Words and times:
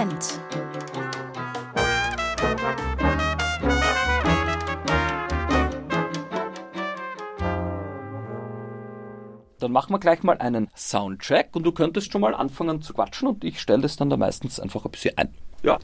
Moment. 0.00 0.40
Dann 9.58 9.72
machen 9.72 9.92
wir 9.92 9.98
gleich 9.98 10.22
mal 10.22 10.38
einen 10.38 10.68
Soundcheck 10.74 11.50
und 11.52 11.64
du 11.64 11.72
könntest 11.72 12.12
schon 12.12 12.22
mal 12.22 12.34
anfangen 12.34 12.80
zu 12.80 12.94
quatschen 12.94 13.28
und 13.28 13.44
ich 13.44 13.60
stelle 13.60 13.82
das 13.82 13.96
dann 13.96 14.08
da 14.08 14.16
meistens 14.16 14.58
einfach 14.58 14.86
ein 14.86 14.90
bisschen 14.90 15.18
ein. 15.18 15.34
Ja. 15.62 15.78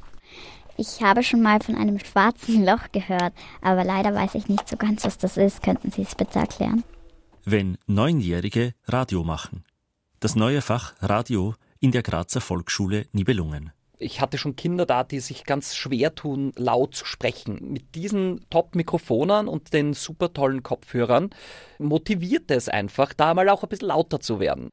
Ich 0.79 1.03
habe 1.03 1.23
schon 1.23 1.43
mal 1.43 1.61
von 1.61 1.75
einem 1.75 1.99
schwarzen 1.99 2.65
Loch 2.65 2.91
gehört, 2.93 3.35
aber 3.61 3.85
leider 3.85 4.15
weiß 4.15 4.35
ich 4.35 4.49
nicht 4.49 4.67
so 4.67 4.79
ganz, 4.79 5.05
was 5.05 5.19
das 5.19 5.37
ist. 5.37 5.63
Könnten 5.63 5.91
Sie 5.91 6.03
es 6.03 6.15
bitte 6.15 6.39
erklären? 6.39 6.85
Wenn 7.45 7.77
Neunjährige 7.87 8.73
Radio 8.87 9.25
machen. 9.25 9.65
Das 10.21 10.37
neue 10.37 10.63
Fach 10.63 10.95
Radio 11.01 11.55
in 11.81 11.93
der 11.93 12.03
Grazer 12.03 12.41
Volksschule 12.41 13.07
Nibelungen. 13.13 13.73
Ich 13.99 14.21
hatte 14.21 14.37
schon 14.37 14.57
Kinder 14.57 14.85
da, 14.85 15.05
die 15.05 15.21
sich 15.21 15.45
ganz 15.45 15.75
schwer 15.75 16.15
tun, 16.15 16.53
laut 16.57 16.95
zu 16.95 17.07
sprechen. 17.07 17.73
Mit 17.73 17.95
diesen 17.95 18.45
Top-Mikrofonen 18.51 19.49
und 19.49 19.73
den 19.73 19.95
super 19.95 20.33
tollen 20.33 20.63
Kopfhörern 20.63 21.31
motiviert 21.79 22.51
es 22.51 22.69
einfach, 22.69 23.15
da 23.15 23.33
mal 23.33 23.49
auch 23.49 23.63
ein 23.63 23.69
bisschen 23.69 23.89
lauter 23.89 24.21
zu 24.21 24.39
werden. 24.39 24.71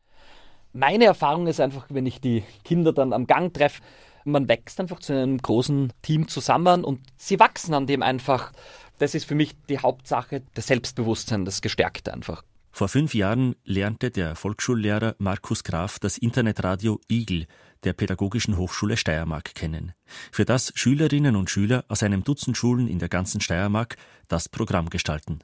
Meine 0.73 1.05
Erfahrung 1.05 1.47
ist 1.47 1.61
einfach, 1.61 1.85
wenn 1.89 2.05
ich 2.05 2.19
die 2.19 2.43
Kinder 2.63 2.91
dann 2.91 3.13
am 3.13 3.27
Gang 3.27 3.53
treffe, 3.53 3.81
man 4.25 4.47
wächst 4.47 4.79
einfach 4.79 4.99
zu 4.99 5.13
einem 5.13 5.37
großen 5.37 5.91
Team 6.01 6.27
zusammen 6.27 6.83
und 6.83 7.01
sie 7.17 7.39
wachsen 7.39 7.73
an 7.73 7.87
dem 7.87 8.01
einfach. 8.01 8.51
Das 8.99 9.15
ist 9.15 9.25
für 9.25 9.35
mich 9.35 9.53
die 9.69 9.79
Hauptsache, 9.79 10.43
das 10.53 10.67
Selbstbewusstsein, 10.67 11.45
das 11.45 11.61
Gestärkte 11.61 12.13
einfach. 12.13 12.43
Vor 12.71 12.87
fünf 12.87 13.13
Jahren 13.13 13.55
lernte 13.65 14.09
der 14.09 14.35
Volksschullehrer 14.35 15.15
Markus 15.19 15.63
Graf 15.63 15.99
das 15.99 16.17
Internetradio 16.17 16.99
Igel 17.07 17.45
der 17.83 17.93
Pädagogischen 17.93 18.57
Hochschule 18.57 18.97
Steiermark 18.97 19.55
kennen, 19.55 19.93
für 20.31 20.45
das 20.45 20.71
Schülerinnen 20.75 21.35
und 21.35 21.49
Schüler 21.49 21.85
aus 21.87 22.03
einem 22.03 22.23
Dutzend 22.23 22.57
Schulen 22.57 22.87
in 22.87 22.99
der 22.99 23.09
ganzen 23.09 23.41
Steiermark 23.41 23.97
das 24.27 24.49
Programm 24.49 24.89
gestalten. 24.89 25.39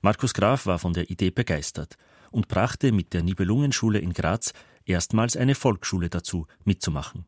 Markus 0.00 0.34
Graf 0.34 0.66
war 0.66 0.78
von 0.78 0.92
der 0.92 1.10
Idee 1.10 1.30
begeistert 1.30 1.96
und 2.30 2.48
brachte 2.48 2.92
mit 2.92 3.12
der 3.12 3.22
Nibelungenschule 3.22 3.98
in 3.98 4.12
Graz 4.12 4.52
erstmals 4.84 5.36
eine 5.36 5.54
Volksschule 5.54 6.08
dazu, 6.08 6.46
mitzumachen. 6.64 7.26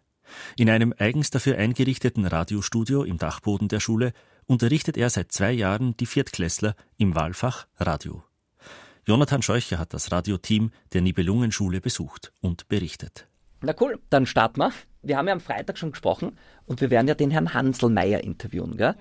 In 0.56 0.71
einem 0.71 0.95
eigens 0.97 1.31
dafür 1.31 1.56
eingerichteten 1.56 2.27
Radiostudio 2.27 3.03
im 3.03 3.19
Dachboden 3.19 3.69
der 3.69 3.81
Schule 3.81 4.12
unterrichtet 4.47 4.97
er 4.97 5.11
seit 5.11 5.33
zwei 5.33 5.53
Jahren 5.53 5.97
die 5.97 6.06
Viertklässler 6.06 6.75
im 6.97 7.15
Wahlfach 7.15 7.67
Radio. 7.78 8.25
Jonathan 9.06 9.43
Scheucher 9.43 9.78
hat 9.78 9.95
das 9.95 10.12
Radioteam 10.12 10.71
der 10.93 11.01
Nibelungenschule 11.01 11.81
besucht 11.81 12.33
und 12.41 12.69
berichtet. 12.69 13.30
Na 13.62 13.75
cool, 13.80 13.98
dann 14.08 14.27
starten 14.27 14.61
wir. 14.61 14.72
Wir 15.03 15.16
haben 15.16 15.27
ja 15.27 15.33
am 15.33 15.41
Freitag 15.41 15.78
schon 15.78 15.92
gesprochen 15.92 16.39
und 16.66 16.80
wir 16.80 16.91
werden 16.91 17.08
ja 17.08 17.14
den 17.14 17.30
Herrn 17.30 17.55
Hanselmeier 17.55 18.22
interviewen, 18.22 18.77
gell? 18.77 18.94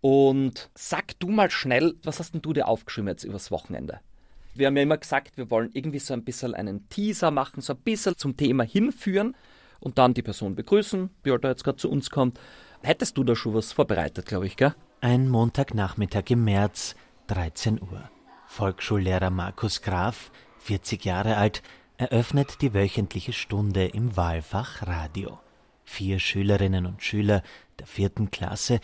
Und 0.00 0.70
sag 0.74 1.18
du 1.18 1.28
mal 1.28 1.50
schnell, 1.50 1.94
was 2.04 2.18
hast 2.18 2.32
denn 2.32 2.42
du 2.42 2.52
dir 2.52 2.68
aufgeschrieben 2.68 3.08
jetzt 3.08 3.24
übers 3.24 3.50
Wochenende? 3.50 4.00
Wir 4.54 4.66
haben 4.66 4.76
ja 4.76 4.82
immer 4.82 4.98
gesagt, 4.98 5.36
wir 5.36 5.50
wollen 5.50 5.70
irgendwie 5.72 5.98
so 5.98 6.14
ein 6.14 6.24
bisschen 6.24 6.54
einen 6.54 6.88
Teaser 6.88 7.30
machen, 7.30 7.60
so 7.60 7.72
ein 7.72 7.80
bisschen 7.80 8.16
zum 8.16 8.36
Thema 8.36 8.64
hinführen 8.64 9.34
und 9.80 9.98
dann 9.98 10.14
die 10.14 10.22
Person 10.22 10.54
begrüßen, 10.54 11.10
die 11.24 11.30
halt 11.30 11.44
da 11.44 11.48
jetzt 11.48 11.64
gerade 11.64 11.78
zu 11.78 11.90
uns 11.90 12.10
kommt. 12.10 12.38
Hättest 12.82 13.16
du 13.16 13.24
da 13.24 13.34
schon 13.34 13.54
was 13.54 13.72
vorbereitet, 13.72 14.26
glaube 14.26 14.46
ich, 14.46 14.56
gell? 14.56 14.74
Ein 15.00 15.28
Montagnachmittag 15.28 16.24
im 16.30 16.44
März, 16.44 16.94
13 17.28 17.80
Uhr. 17.80 18.10
Volksschullehrer 18.46 19.30
Markus 19.30 19.82
Graf, 19.82 20.30
40 20.58 21.04
Jahre 21.04 21.36
alt, 21.36 21.62
eröffnet 21.98 22.62
die 22.62 22.74
wöchentliche 22.74 23.32
Stunde 23.32 23.86
im 23.86 24.16
Wahlfach 24.16 24.86
Radio. 24.86 25.40
Vier 25.84 26.20
Schülerinnen 26.20 26.86
und 26.86 27.02
Schüler 27.02 27.42
der 27.80 27.88
vierten 27.88 28.30
Klasse 28.30 28.80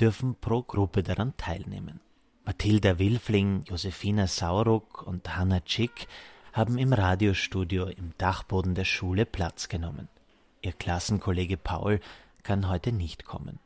dürfen 0.00 0.34
pro 0.40 0.62
Gruppe 0.62 1.02
daran 1.02 1.36
teilnehmen. 1.36 2.00
Mathilda 2.46 2.98
Wilfling, 2.98 3.64
Josefina 3.68 4.26
Sauruck 4.26 5.02
und 5.02 5.36
Hanna 5.36 5.60
Tschick 5.60 6.08
haben 6.54 6.78
im 6.78 6.94
Radiostudio 6.94 7.88
im 7.88 8.12
Dachboden 8.16 8.74
der 8.74 8.84
Schule 8.84 9.26
Platz 9.26 9.68
genommen. 9.68 10.08
Ihr 10.62 10.72
Klassenkollege 10.72 11.58
Paul 11.58 12.00
kann 12.42 12.70
heute 12.70 12.90
nicht 12.90 13.26
kommen. 13.26 13.58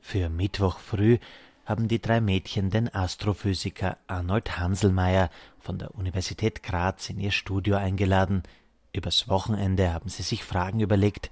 Für 0.00 0.28
Mittwoch 0.28 0.80
früh 0.80 1.18
haben 1.64 1.88
die 1.88 2.00
drei 2.00 2.20
Mädchen 2.20 2.70
den 2.70 2.94
Astrophysiker 2.94 3.96
Arnold 4.06 4.58
Hanselmeier 4.58 5.30
von 5.58 5.78
der 5.78 5.94
Universität 5.94 6.62
Graz 6.62 7.08
in 7.10 7.20
ihr 7.20 7.30
Studio 7.30 7.76
eingeladen. 7.76 8.42
Übers 8.92 9.28
Wochenende 9.28 9.92
haben 9.92 10.08
sie 10.08 10.22
sich 10.22 10.44
Fragen 10.44 10.80
überlegt, 10.80 11.30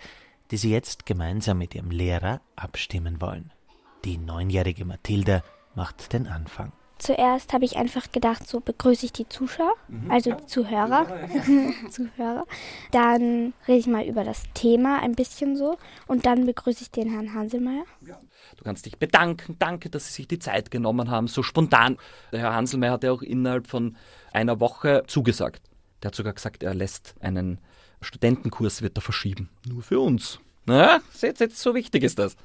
die 0.51 0.57
sie 0.57 0.71
jetzt 0.71 1.07
gemeinsam 1.07 1.59
mit 1.59 1.75
ihrem 1.75 1.91
Lehrer 1.91 2.41
abstimmen 2.57 3.21
wollen. 3.21 3.53
Die 4.05 4.19
neunjährige 4.19 4.85
Mathilda 4.85 5.43
macht 5.75 6.13
den 6.13 6.27
Anfang. 6.27 6.73
Zuerst 7.03 7.53
habe 7.53 7.65
ich 7.65 7.77
einfach 7.77 8.13
gedacht, 8.13 8.47
so 8.47 8.61
begrüße 8.61 9.07
ich 9.07 9.13
die 9.13 9.29
Zuschauer, 9.29 9.75
Mhm. 9.89 10.09
also 10.09 10.33
die 10.35 10.47
Zuhörer. 10.47 11.05
Zuhörer. 11.91 12.47
Dann 12.93 13.55
rede 13.67 13.79
ich 13.81 13.89
mal 13.89 14.05
über 14.07 14.23
das 14.23 14.45
Thema 14.55 15.01
ein 15.03 15.17
bisschen 15.17 15.57
so 15.57 15.79
und 16.07 16.27
dann 16.27 16.47
begrüße 16.47 16.83
ich 16.83 16.91
den 16.93 17.11
Herrn 17.11 17.35
Hanselmeier. 17.35 17.85
Du 18.01 18.63
kannst 18.65 18.87
dich 18.87 18.99
bedanken, 18.99 19.57
danke, 19.59 19.91
dass 19.91 20.07
Sie 20.07 20.13
sich 20.13 20.29
die 20.29 20.39
Zeit 20.39 20.71
genommen 20.71 21.11
haben, 21.11 21.27
so 21.27 21.43
spontan. 21.43 21.97
Der 22.31 22.39
Herr 22.39 22.55
Hanselmeier 22.55 22.93
hat 22.93 23.03
ja 23.03 23.11
auch 23.11 23.23
innerhalb 23.23 23.67
von 23.67 23.97
einer 24.33 24.61
Woche 24.61 25.03
zugesagt. 25.09 25.63
Der 26.03 26.09
hat 26.09 26.15
sogar 26.15 26.33
gesagt, 26.35 26.63
er 26.63 26.75
lässt 26.75 27.15
einen 27.21 27.59
Studentenkurs, 28.01 28.81
wird 28.83 28.97
er 28.97 29.03
verschieben. 29.03 29.49
Nur 29.69 29.83
für 29.83 29.99
uns. 29.99 30.39
Na, 30.67 31.01
seht 31.13 31.41
jetzt, 31.41 31.59
so 31.59 31.75
wichtig 31.75 32.05
ist 32.05 32.21
das. 32.21 32.37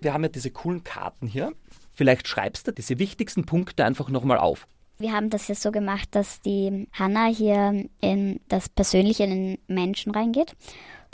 Wir 0.00 0.12
haben 0.12 0.22
ja 0.22 0.28
diese 0.28 0.50
coolen 0.52 0.84
Karten 0.84 1.26
hier. 1.26 1.52
Vielleicht 1.96 2.28
schreibst 2.28 2.68
du 2.68 2.72
diese 2.72 2.98
wichtigsten 2.98 3.46
Punkte 3.46 3.84
einfach 3.84 4.10
nochmal 4.10 4.38
auf. 4.38 4.68
Wir 4.98 5.12
haben 5.12 5.30
das 5.30 5.48
jetzt 5.48 5.62
so 5.62 5.72
gemacht, 5.72 6.08
dass 6.12 6.40
die 6.42 6.88
Hanna 6.92 7.26
hier 7.26 7.86
in 8.00 8.40
das 8.48 8.68
Persönliche 8.68 9.24
in 9.24 9.30
den 9.30 9.58
Menschen 9.66 10.12
reingeht, 10.12 10.54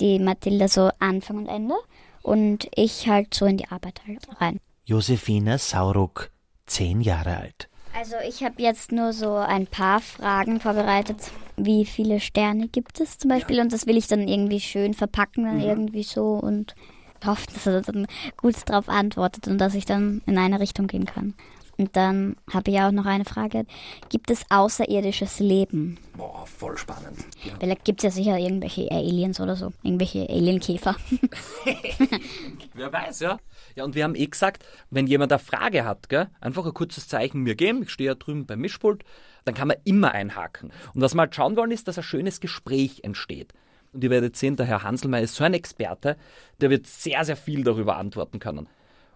die 0.01 0.19
Mathilda 0.19 0.67
so 0.67 0.91
Anfang 0.99 1.39
und 1.39 1.47
Ende 1.47 1.75
und 2.23 2.69
ich 2.75 3.09
halt 3.09 3.33
so 3.33 3.47
in 3.47 3.59
die 3.59 3.69
Arbeit 3.69 4.01
halt 4.07 4.29
rein. 4.41 4.59
Josefina 4.85 5.57
Sauruck, 5.57 6.31
zehn 6.67 7.01
Jahre 7.01 7.37
alt. 7.37 7.69
Also 7.95 8.17
ich 8.27 8.43
habe 8.43 8.61
jetzt 8.61 8.91
nur 8.91 9.13
so 9.13 9.35
ein 9.37 9.69
paar 9.69 10.01
Fragen 10.01 10.59
vorbereitet. 10.59 11.19
Wie 11.57 11.85
viele 11.85 12.19
Sterne 12.19 12.67
gibt 12.67 13.01
es 13.01 13.19
zum 13.19 13.29
Beispiel? 13.29 13.61
Und 13.61 13.73
das 13.73 13.87
will 13.87 13.97
ich 13.97 14.09
dann 14.09 14.27
irgendwie 14.27 14.61
schön 14.61 14.95
verpacken, 14.95 15.45
dann 15.45 15.61
irgendwie 15.61 16.03
so 16.03 16.35
und 16.35 16.75
hoffe, 17.27 17.47
dass 17.53 17.67
er 17.67 17.81
dann 17.83 18.07
gut 18.37 18.57
drauf 18.67 18.89
antwortet 18.89 19.49
und 19.49 19.59
dass 19.59 19.75
ich 19.75 19.85
dann 19.85 20.23
in 20.27 20.39
eine 20.39 20.61
Richtung 20.61 20.87
gehen 20.87 21.07
kann. 21.07 21.35
Und 21.79 21.97
dann 21.97 22.37
habe 22.53 22.71
ich 22.71 22.79
auch 22.81 22.93
noch 22.93 23.07
eine 23.07 23.25
Frage. 23.25 23.65
Gibt 24.09 24.31
es 24.31 24.45
außerirdisches 24.51 25.41
Leben? 25.41 25.99
Boah, 26.17 26.47
voll 26.47 26.77
spannend. 26.77 27.19
Ja. 27.45 27.55
Vielleicht 27.59 27.85
gibt 27.85 28.01
es 28.01 28.05
ja 28.05 28.11
sicher 28.11 28.39
irgendwelche 28.39 28.91
Aliens 28.91 29.41
oder 29.41 29.57
so. 29.57 29.73
Irgendwelche 29.83 30.29
Alienkäfer. 30.29 30.97
Wer 32.75 32.93
weiß, 32.93 33.21
ja. 33.21 33.39
Ja, 33.75 33.85
und 33.85 33.95
wir 33.95 34.05
haben 34.05 34.15
eh 34.15 34.27
gesagt, 34.27 34.65
wenn 34.91 35.07
jemand 35.07 35.33
eine 35.33 35.39
Frage 35.39 35.85
hat, 35.85 36.09
gell, 36.09 36.29
einfach 36.41 36.67
ein 36.67 36.75
kurzes 36.75 37.09
Zeichen 37.09 37.41
mir 37.41 37.55
geben. 37.55 37.83
Ich 37.83 37.91
stehe 37.91 38.11
ja 38.11 38.15
drüben 38.15 38.47
beim 38.47 38.61
Mischpult. 38.61 39.03
Dann 39.45 39.55
kann 39.55 39.69
man 39.69 39.79
immer 39.85 40.13
einhaken. 40.13 40.73
Und 40.95 41.01
was 41.01 41.15
wir 41.15 41.23
halt 41.23 41.35
schauen 41.35 41.57
wollen, 41.57 41.71
ist, 41.71 41.89
dass 41.89 41.99
ein 41.99 42.05
schönes 42.05 42.41
Gespräch 42.41 43.03
entsteht. 43.03 43.55
Und 43.93 44.03
ihr 44.03 44.11
werdet 44.11 44.37
sehen, 44.37 44.57
der 44.57 44.67
Herr 44.67 44.83
Hanselmeier 44.83 45.23
ist 45.23 45.35
so 45.35 45.45
ein 45.45 45.55
Experte, 45.55 46.17
der 46.61 46.71
wird 46.71 46.87
sehr, 46.87 47.25
sehr 47.25 47.37
viel 47.37 47.63
darüber 47.63 47.97
antworten 47.97 48.39
können. 48.39 48.69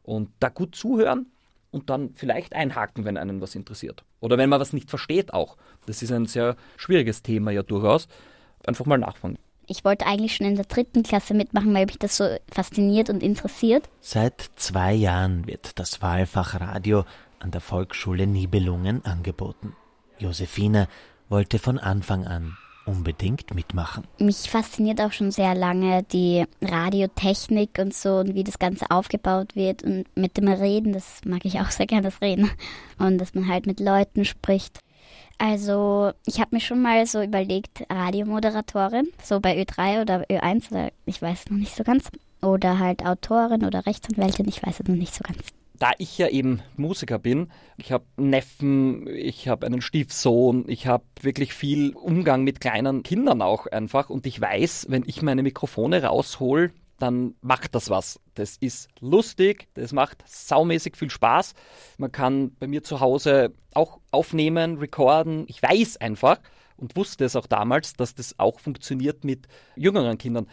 Und 0.03 0.31
da 0.39 0.49
gut 0.49 0.75
zuhören 0.75 1.27
und 1.71 1.91
dann 1.91 2.11
vielleicht 2.15 2.55
einhaken, 2.55 3.05
wenn 3.05 3.17
einen 3.17 3.41
was 3.41 3.55
interessiert. 3.55 4.05
Oder 4.21 4.39
wenn 4.39 4.49
man 4.49 4.61
was 4.61 4.73
nicht 4.73 4.91
versteht 4.91 5.33
auch. 5.33 5.57
Das 5.87 6.03
ist 6.03 6.13
ein 6.13 6.27
sehr 6.27 6.57
schwieriges 6.77 7.23
Thema 7.23 7.51
ja 7.51 7.63
durchaus. 7.63 8.09
Einfach 8.67 8.87
mal 8.87 8.99
nachfragen. 8.99 9.39
Ich 9.67 9.85
wollte 9.85 10.07
eigentlich 10.07 10.37
schon 10.37 10.47
in 10.47 10.55
der 10.55 10.67
dritten 10.67 11.03
Klasse 11.03 11.35
mitmachen, 11.35 11.75
weil 11.75 11.87
mich 11.87 11.99
das 11.99 12.17
so 12.17 12.37
fasziniert 12.51 13.11
und 13.11 13.23
interessiert. 13.23 13.89
Seit 14.01 14.51
zwei 14.55 14.95
Jahren 14.95 15.47
wird 15.47 15.79
das 15.79 16.01
Wahlfach 16.03 16.61
Radio 16.61 17.05
an 17.41 17.51
der 17.51 17.61
Volksschule 17.61 18.27
Nibelungen 18.27 19.05
angeboten. 19.05 19.75
Josefina 20.19 20.87
wollte 21.29 21.59
von 21.59 21.79
Anfang 21.79 22.27
an 22.27 22.57
unbedingt 22.87 23.55
mitmachen. 23.55 24.05
Mich 24.19 24.51
fasziniert 24.51 25.01
auch 25.01 25.13
schon 25.13 25.31
sehr 25.31 25.55
lange 25.55 26.03
die 26.05 26.45
Radiotechnik 26.63 27.79
und 27.79 27.95
so 27.95 28.19
und 28.19 28.35
wie 28.35 28.45
das 28.45 28.59
Ganze 28.59 28.91
aufgebaut 28.91 29.55
wird 29.55 29.83
und 29.83 30.05
mit 30.17 30.37
dem 30.37 30.49
Reden, 30.49 30.93
das 30.93 31.21
mag 31.25 31.45
ich 31.45 31.61
auch 31.61 31.71
sehr 31.71 31.87
gerne, 31.87 32.05
das 32.05 32.21
Reden. 32.21 32.51
Und 32.99 33.19
dass 33.19 33.35
man 33.35 33.49
halt 33.49 33.67
mit 33.67 33.81
Leuten 33.81 34.25
spricht. 34.25 34.81
Also, 35.39 36.13
ich 36.25 36.41
habe 36.41 36.55
mir 36.57 36.61
schon 36.61 36.81
mal 36.81 37.07
so 37.07 37.23
überlegt, 37.23 37.85
Radiomoderatorin, 37.91 39.09
so 39.23 39.41
bei 39.41 39.61
Ö3 39.61 40.01
oder 40.01 40.25
Ö1 40.31 40.71
oder 40.71 40.91
ich 41.05 41.21
weiß 41.21 41.51
noch 41.51 41.59
nicht 41.59 41.77
so 41.77 41.85
ganz. 41.85 42.09
Oder 42.41 42.79
halt 42.79 43.05
Autorin 43.05 43.65
oder 43.65 43.85
Rechtsanwältin, 43.85 44.49
ich 44.49 44.63
weiß 44.63 44.81
es 44.81 44.89
noch 44.89 44.97
nicht 44.97 45.15
so 45.15 45.23
ganz. 45.23 45.56
Da 45.79 45.93
ich 45.99 46.17
ja 46.19 46.29
eben 46.29 46.63
Musiker 46.77 47.19
bin, 47.19 47.51
ich 47.77 47.93
habe 47.93 48.05
Neffen, 48.17 49.07
ich 49.09 49.49
habe 49.49 49.67
einen 49.67 49.83
Stiefsohn, 49.83 50.65
ich 50.69 50.87
habe 50.87 51.05
wirklich 51.21 51.53
viel 51.53 51.95
Umgang 51.95 52.45
mit 52.45 52.61
kleinen 52.61 53.03
Kindern 53.03 53.43
auch 53.43 53.67
einfach 53.67 54.11
und 54.11 54.27
ich 54.27 54.41
weiß, 54.41 54.87
wenn 54.89 55.05
ich 55.07 55.23
meine 55.23 55.43
Mikrofone 55.43 56.03
raushol, 56.03 56.73
dann 56.99 57.35
macht 57.43 57.75
das 57.75 57.91
was. 57.91 58.21
Das 58.35 58.57
ist 58.57 58.89
lustig, 59.01 59.69
das 59.75 59.93
macht 59.93 60.25
saumäßig 60.27 60.97
viel 60.97 61.11
Spaß. 61.11 61.55
Man 61.99 62.13
kann 62.13 62.55
bei 62.59 62.67
mir 62.67 62.83
zu 62.83 63.01
Hause 63.01 63.53
auch 63.75 64.01
aufnehmen, 64.11 64.79
recorden. 64.79 65.45
Ich 65.49 65.63
weiß 65.63 65.99
einfach 65.99 66.39
und 66.77 66.97
wusste 66.97 67.25
es 67.25 67.37
auch 67.37 67.47
damals, 67.47 67.95
dass 67.95 68.15
das 68.15 68.39
auch 68.39 68.61
funktioniert 68.61 69.25
mit 69.25 69.47
jüngeren 69.77 70.19
Kindern. 70.19 70.47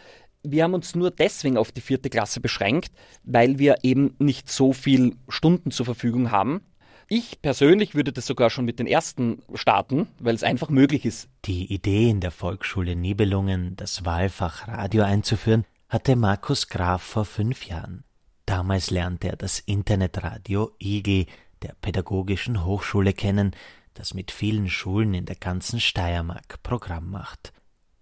Wir 0.46 0.64
haben 0.64 0.74
uns 0.74 0.94
nur 0.94 1.10
deswegen 1.10 1.56
auf 1.56 1.72
die 1.72 1.80
vierte 1.80 2.10
Klasse 2.10 2.40
beschränkt, 2.40 2.92
weil 3.22 3.58
wir 3.58 3.76
eben 3.82 4.14
nicht 4.18 4.50
so 4.50 4.72
viel 4.72 5.16
Stunden 5.28 5.70
zur 5.70 5.86
Verfügung 5.86 6.30
haben. 6.30 6.60
Ich 7.08 7.40
persönlich 7.42 7.94
würde 7.94 8.12
das 8.12 8.26
sogar 8.26 8.50
schon 8.50 8.64
mit 8.64 8.78
den 8.78 8.86
ersten 8.86 9.42
starten, 9.54 10.08
weil 10.18 10.34
es 10.34 10.42
einfach 10.42 10.68
möglich 10.68 11.04
ist. 11.04 11.28
Die 11.44 11.72
Idee 11.72 12.10
in 12.10 12.20
der 12.20 12.30
Volksschule 12.30 12.94
Nibelungen, 12.94 13.74
das 13.76 14.04
Wahlfach 14.04 14.68
Radio 14.68 15.02
einzuführen, 15.02 15.64
hatte 15.88 16.16
Markus 16.16 16.68
Graf 16.68 17.02
vor 17.02 17.24
fünf 17.24 17.66
Jahren. 17.66 18.04
Damals 18.46 18.90
lernte 18.90 19.28
er 19.28 19.36
das 19.36 19.60
Internetradio 19.60 20.72
IGI 20.78 21.26
der 21.62 21.74
Pädagogischen 21.80 22.64
Hochschule 22.64 23.14
kennen, 23.14 23.52
das 23.94 24.12
mit 24.12 24.30
vielen 24.30 24.68
Schulen 24.68 25.14
in 25.14 25.24
der 25.24 25.36
ganzen 25.36 25.80
Steiermark 25.80 26.62
Programm 26.62 27.10
macht. 27.10 27.52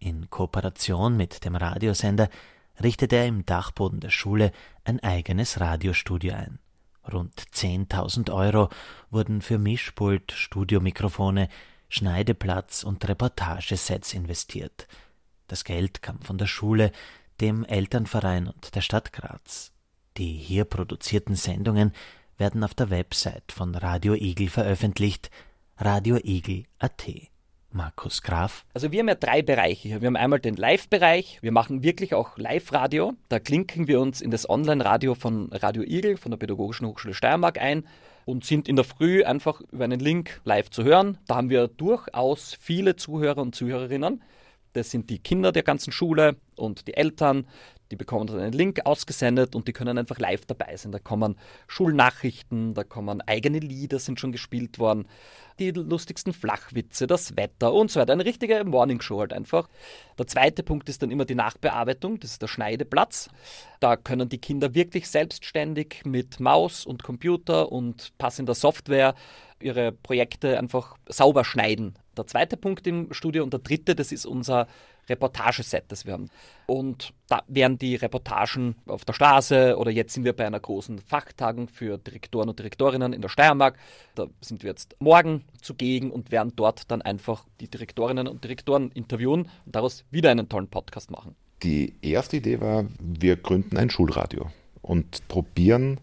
In 0.04 0.28
Kooperation 0.30 1.16
mit 1.16 1.44
dem 1.44 1.54
Radiosender 1.54 2.28
richtete 2.82 3.14
er 3.14 3.26
im 3.28 3.46
Dachboden 3.46 4.00
der 4.00 4.10
Schule 4.10 4.50
ein 4.82 4.98
eigenes 4.98 5.60
Radiostudio 5.60 6.34
ein. 6.34 6.58
Rund 7.12 7.40
10.000 7.40 8.32
Euro 8.32 8.68
wurden 9.12 9.42
für 9.42 9.58
Mischpult, 9.58 10.32
Studiomikrofone, 10.32 11.48
Schneideplatz 11.88 12.82
und 12.82 13.06
Reportagesets 13.08 14.12
investiert. 14.12 14.88
Das 15.46 15.62
Geld 15.62 16.02
kam 16.02 16.20
von 16.20 16.36
der 16.36 16.46
Schule, 16.46 16.90
dem 17.40 17.64
Elternverein 17.64 18.48
und 18.48 18.74
der 18.74 18.80
Stadt 18.80 19.12
Graz. 19.12 19.70
Die 20.16 20.32
hier 20.32 20.64
produzierten 20.64 21.36
Sendungen 21.36 21.92
werden 22.38 22.64
auf 22.64 22.74
der 22.74 22.90
Website 22.90 23.52
von 23.52 23.72
Radio 23.76 24.14
Igel 24.14 24.48
veröffentlicht, 24.48 25.30
radioigel.at. 25.76 27.31
Markus 27.72 28.22
Graf. 28.22 28.64
Also 28.74 28.92
wir 28.92 29.00
haben 29.00 29.08
ja 29.08 29.14
drei 29.14 29.42
Bereiche. 29.42 30.00
Wir 30.00 30.06
haben 30.06 30.16
einmal 30.16 30.40
den 30.40 30.56
Live-Bereich. 30.56 31.38
Wir 31.42 31.52
machen 31.52 31.82
wirklich 31.82 32.14
auch 32.14 32.36
Live-Radio. 32.36 33.14
Da 33.28 33.38
klinken 33.38 33.88
wir 33.88 34.00
uns 34.00 34.20
in 34.20 34.30
das 34.30 34.48
Online-Radio 34.48 35.14
von 35.14 35.50
Radio 35.52 35.82
Igel, 35.82 36.16
von 36.16 36.30
der 36.30 36.38
Pädagogischen 36.38 36.86
Hochschule 36.86 37.14
Steiermark 37.14 37.58
ein 37.58 37.84
und 38.24 38.44
sind 38.44 38.68
in 38.68 38.76
der 38.76 38.84
Früh 38.84 39.24
einfach 39.24 39.60
über 39.72 39.84
einen 39.84 40.00
Link 40.00 40.40
live 40.44 40.70
zu 40.70 40.84
hören. 40.84 41.18
Da 41.26 41.36
haben 41.36 41.50
wir 41.50 41.68
durchaus 41.68 42.54
viele 42.60 42.96
Zuhörer 42.96 43.42
und 43.42 43.54
Zuhörerinnen. 43.54 44.22
Das 44.72 44.90
sind 44.90 45.10
die 45.10 45.18
Kinder 45.18 45.52
der 45.52 45.62
ganzen 45.62 45.92
Schule 45.92 46.36
und 46.56 46.86
die 46.88 46.94
Eltern, 46.94 47.46
die 47.92 47.96
bekommen 47.96 48.26
dann 48.26 48.40
einen 48.40 48.54
Link 48.54 48.80
ausgesendet 48.86 49.54
und 49.54 49.68
die 49.68 49.74
können 49.74 49.98
einfach 49.98 50.18
live 50.18 50.46
dabei 50.46 50.76
sein. 50.76 50.92
Da 50.92 50.98
kommen 50.98 51.36
Schulnachrichten, 51.68 52.72
da 52.72 52.84
kommen 52.84 53.20
eigene 53.20 53.58
Lieder, 53.58 53.98
sind 53.98 54.18
schon 54.18 54.32
gespielt 54.32 54.78
worden, 54.78 55.06
die 55.58 55.70
lustigsten 55.72 56.32
Flachwitze, 56.32 57.06
das 57.06 57.36
Wetter 57.36 57.74
und 57.74 57.90
so 57.90 58.00
weiter. 58.00 58.14
Eine 58.14 58.24
richtige 58.24 58.64
Morningshow 58.64 59.20
halt 59.20 59.34
einfach. 59.34 59.68
Der 60.18 60.26
zweite 60.26 60.62
Punkt 60.62 60.88
ist 60.88 61.02
dann 61.02 61.10
immer 61.10 61.26
die 61.26 61.34
Nachbearbeitung, 61.34 62.18
das 62.18 62.32
ist 62.32 62.42
der 62.42 62.48
Schneideplatz. 62.48 63.28
Da 63.78 63.96
können 63.96 64.30
die 64.30 64.38
Kinder 64.38 64.74
wirklich 64.74 65.10
selbstständig 65.10 66.02
mit 66.06 66.40
Maus 66.40 66.86
und 66.86 67.02
Computer 67.02 67.70
und 67.70 68.16
passender 68.16 68.54
Software 68.54 69.14
ihre 69.60 69.92
Projekte 69.92 70.58
einfach 70.58 70.96
sauber 71.08 71.44
schneiden. 71.44 71.94
Der 72.16 72.26
zweite 72.26 72.56
Punkt 72.56 72.86
im 72.86 73.12
Studio 73.12 73.44
und 73.44 73.52
der 73.52 73.60
dritte, 73.60 73.94
das 73.94 74.12
ist 74.12 74.26
unser 74.26 74.66
Reportageset, 75.12 75.84
das 75.88 76.06
wir 76.06 76.14
haben. 76.14 76.28
Und 76.66 77.12
da 77.28 77.42
werden 77.48 77.78
die 77.78 77.96
Reportagen 77.96 78.76
auf 78.86 79.04
der 79.04 79.12
Straße 79.12 79.76
oder 79.76 79.90
jetzt 79.90 80.14
sind 80.14 80.24
wir 80.24 80.32
bei 80.32 80.46
einer 80.46 80.60
großen 80.60 80.98
Fachtagung 80.98 81.68
für 81.68 81.98
Direktoren 81.98 82.48
und 82.48 82.58
Direktorinnen 82.58 83.12
in 83.12 83.20
der 83.20 83.28
Steiermark. 83.28 83.78
Da 84.14 84.26
sind 84.40 84.62
wir 84.62 84.70
jetzt 84.70 84.96
morgen 84.98 85.44
zugegen 85.60 86.10
und 86.10 86.30
werden 86.30 86.52
dort 86.56 86.90
dann 86.90 87.02
einfach 87.02 87.44
die 87.60 87.68
Direktorinnen 87.68 88.26
und 88.26 88.42
Direktoren 88.42 88.90
interviewen 88.92 89.48
und 89.66 89.76
daraus 89.76 90.04
wieder 90.10 90.30
einen 90.30 90.48
tollen 90.48 90.68
Podcast 90.68 91.10
machen. 91.10 91.36
Die 91.62 91.94
erste 92.02 92.38
Idee 92.38 92.60
war, 92.60 92.86
wir 93.00 93.36
gründen 93.36 93.76
ein 93.76 93.90
Schulradio 93.90 94.50
und 94.80 95.26
probieren 95.28 96.00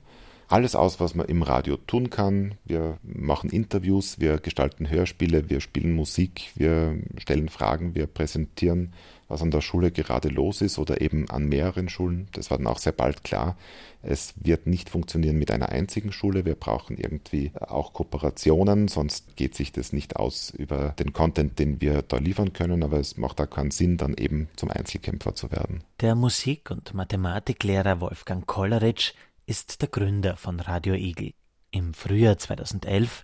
alles 0.49 0.75
aus, 0.75 0.99
was 0.99 1.15
man 1.15 1.27
im 1.27 1.43
Radio 1.43 1.77
tun 1.77 2.09
kann. 2.09 2.55
Wir 2.65 2.97
machen 3.03 3.51
Interviews, 3.51 4.19
wir 4.19 4.39
gestalten 4.39 4.89
Hörspiele, 4.89 5.49
wir 5.49 5.61
spielen 5.61 5.93
Musik, 5.93 6.51
wir 6.55 6.97
stellen 7.17 7.49
Fragen, 7.49 7.93
wir 7.93 8.07
präsentieren, 8.07 8.93
was 9.27 9.43
an 9.43 9.51
der 9.51 9.61
Schule 9.61 9.91
gerade 9.91 10.29
los 10.29 10.61
ist 10.61 10.79
oder 10.79 11.01
eben 11.01 11.29
an 11.29 11.45
mehreren 11.45 11.87
Schulen. 11.87 12.27
Das 12.33 12.49
war 12.49 12.57
dann 12.57 12.65
auch 12.65 12.79
sehr 12.79 12.93
bald 12.93 13.23
klar. 13.23 13.55
Es 14.01 14.33
wird 14.37 14.65
nicht 14.65 14.89
funktionieren 14.89 15.37
mit 15.37 15.51
einer 15.51 15.69
einzigen 15.69 16.11
Schule. 16.11 16.45
Wir 16.45 16.55
brauchen 16.55 16.97
irgendwie 16.97 17.51
auch 17.59 17.93
Kooperationen, 17.93 18.87
sonst 18.87 19.35
geht 19.35 19.53
sich 19.55 19.71
das 19.71 19.93
nicht 19.93 20.15
aus 20.15 20.49
über 20.51 20.95
den 20.97 21.13
Content, 21.13 21.59
den 21.59 21.79
wir 21.79 22.01
da 22.01 22.17
liefern 22.17 22.53
können. 22.53 22.81
Aber 22.81 22.97
es 22.97 23.17
macht 23.17 23.39
da 23.39 23.45
keinen 23.45 23.71
Sinn, 23.71 23.97
dann 23.97 24.15
eben 24.15 24.47
zum 24.55 24.71
Einzelkämpfer 24.71 25.35
zu 25.35 25.51
werden. 25.51 25.83
Der 26.01 26.15
Musik- 26.15 26.71
und 26.71 26.93
Mathematiklehrer 26.93 27.99
Wolfgang 27.99 28.47
Kolleritsch 28.47 29.13
ist 29.49 29.81
der 29.81 29.89
Gründer 29.89 30.37
von 30.37 30.59
Radio 30.59 30.93
Igel. 30.93 31.33
Im 31.71 31.95
Frühjahr 31.95 32.37
2011 32.37 33.23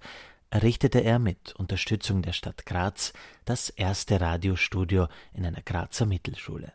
errichtete 0.50 1.04
er 1.04 1.20
mit 1.20 1.56
Unterstützung 1.56 2.24
der 2.24 2.34
Stadt 2.34 2.66
Graz 2.66 3.14
das 3.46 3.70
erste 3.70 4.20
Radiostudio 4.20 5.08
in 5.34 5.46
einer 5.46 5.62
Grazer 5.62 6.08
Mittelschule. 6.08 6.74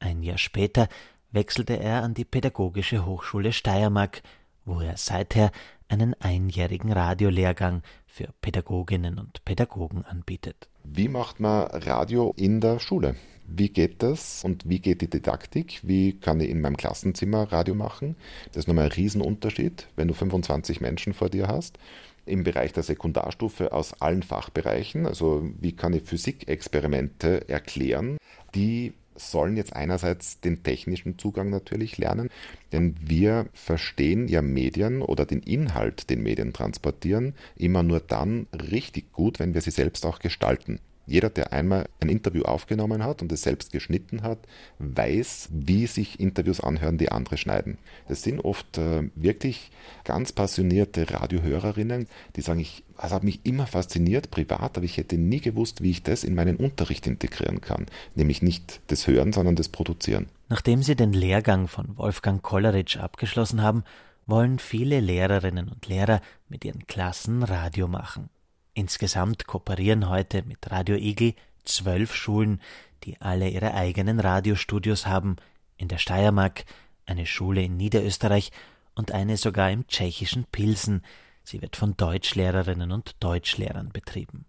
Ein 0.00 0.24
Jahr 0.24 0.36
später 0.36 0.88
wechselte 1.30 1.74
er 1.74 2.02
an 2.02 2.14
die 2.14 2.24
Pädagogische 2.24 3.06
Hochschule 3.06 3.52
Steiermark, 3.52 4.20
wo 4.64 4.80
er 4.80 4.96
seither 4.96 5.52
einen 5.86 6.14
einjährigen 6.20 6.90
Radiolehrgang 6.90 7.82
für 8.04 8.34
Pädagoginnen 8.40 9.20
und 9.20 9.44
Pädagogen 9.44 10.04
anbietet. 10.06 10.68
Wie 10.82 11.06
macht 11.06 11.38
man 11.38 11.68
Radio 11.68 12.34
in 12.36 12.60
der 12.60 12.80
Schule? 12.80 13.14
Wie 13.50 13.70
geht 13.70 14.02
das 14.02 14.44
und 14.44 14.68
wie 14.68 14.78
geht 14.78 15.00
die 15.00 15.08
Didaktik? 15.08 15.80
Wie 15.82 16.12
kann 16.12 16.38
ich 16.40 16.50
in 16.50 16.60
meinem 16.60 16.76
Klassenzimmer 16.76 17.50
Radio 17.50 17.74
machen? 17.74 18.14
Das 18.48 18.58
ist 18.58 18.68
nochmal 18.68 18.84
ein 18.84 18.92
Riesenunterschied, 18.92 19.88
wenn 19.96 20.06
du 20.06 20.14
25 20.14 20.82
Menschen 20.82 21.14
vor 21.14 21.30
dir 21.30 21.48
hast. 21.48 21.78
Im 22.26 22.44
Bereich 22.44 22.74
der 22.74 22.82
Sekundarstufe 22.82 23.72
aus 23.72 24.02
allen 24.02 24.22
Fachbereichen, 24.22 25.06
also 25.06 25.48
wie 25.58 25.72
kann 25.72 25.94
ich 25.94 26.02
Physikexperimente 26.02 27.48
erklären, 27.48 28.18
die 28.54 28.92
sollen 29.16 29.56
jetzt 29.56 29.74
einerseits 29.74 30.40
den 30.40 30.62
technischen 30.62 31.18
Zugang 31.18 31.48
natürlich 31.48 31.96
lernen, 31.96 32.28
denn 32.72 32.94
wir 33.00 33.46
verstehen 33.54 34.28
ja 34.28 34.42
Medien 34.42 35.00
oder 35.00 35.24
den 35.24 35.40
Inhalt, 35.40 36.10
den 36.10 36.22
Medien 36.22 36.52
transportieren, 36.52 37.34
immer 37.56 37.82
nur 37.82 38.00
dann 38.00 38.46
richtig 38.52 39.10
gut, 39.12 39.38
wenn 39.38 39.54
wir 39.54 39.62
sie 39.62 39.70
selbst 39.70 40.04
auch 40.06 40.18
gestalten. 40.18 40.80
Jeder, 41.08 41.30
der 41.30 41.52
einmal 41.52 41.88
ein 42.00 42.10
Interview 42.10 42.42
aufgenommen 42.42 43.02
hat 43.02 43.22
und 43.22 43.32
es 43.32 43.42
selbst 43.42 43.72
geschnitten 43.72 44.22
hat, 44.22 44.38
weiß, 44.78 45.48
wie 45.50 45.86
sich 45.86 46.20
Interviews 46.20 46.60
anhören, 46.60 46.98
die 46.98 47.10
andere 47.10 47.38
schneiden. 47.38 47.78
Das 48.08 48.22
sind 48.22 48.40
oft 48.40 48.76
äh, 48.76 49.10
wirklich 49.14 49.70
ganz 50.04 50.32
passionierte 50.32 51.10
Radiohörerinnen, 51.10 52.08
die 52.36 52.42
sagen, 52.42 52.60
ich, 52.60 52.84
das 53.00 53.12
hat 53.12 53.24
mich 53.24 53.40
immer 53.44 53.66
fasziniert 53.66 54.30
privat, 54.30 54.76
aber 54.76 54.84
ich 54.84 54.98
hätte 54.98 55.16
nie 55.16 55.40
gewusst, 55.40 55.82
wie 55.82 55.90
ich 55.90 56.02
das 56.02 56.24
in 56.24 56.34
meinen 56.34 56.56
Unterricht 56.56 57.06
integrieren 57.06 57.62
kann. 57.62 57.86
Nämlich 58.14 58.42
nicht 58.42 58.80
das 58.88 59.06
Hören, 59.06 59.32
sondern 59.32 59.56
das 59.56 59.70
Produzieren. 59.70 60.26
Nachdem 60.50 60.82
Sie 60.82 60.94
den 60.94 61.12
Lehrgang 61.12 61.68
von 61.68 61.96
Wolfgang 61.96 62.42
Kolleritsch 62.42 62.98
abgeschlossen 62.98 63.62
haben, 63.62 63.82
wollen 64.26 64.58
viele 64.58 65.00
Lehrerinnen 65.00 65.68
und 65.68 65.86
Lehrer 65.88 66.20
mit 66.48 66.64
ihren 66.64 66.86
Klassen 66.86 67.42
Radio 67.42 67.88
machen. 67.88 68.28
Insgesamt 68.78 69.48
kooperieren 69.48 70.08
heute 70.08 70.44
mit 70.44 70.70
Radio 70.70 70.94
Igel 70.94 71.34
zwölf 71.64 72.14
Schulen, 72.14 72.60
die 73.02 73.20
alle 73.20 73.48
ihre 73.48 73.74
eigenen 73.74 74.20
Radiostudios 74.20 75.04
haben, 75.04 75.34
in 75.76 75.88
der 75.88 75.98
Steiermark, 75.98 76.64
eine 77.04 77.26
Schule 77.26 77.60
in 77.60 77.76
Niederösterreich 77.76 78.52
und 78.94 79.10
eine 79.10 79.36
sogar 79.36 79.72
im 79.72 79.88
tschechischen 79.88 80.44
Pilsen. 80.52 81.02
Sie 81.42 81.60
wird 81.60 81.74
von 81.74 81.96
Deutschlehrerinnen 81.96 82.92
und 82.92 83.16
Deutschlehrern 83.18 83.88
betrieben. 83.88 84.44